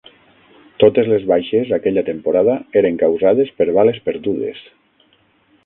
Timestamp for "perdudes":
4.09-4.67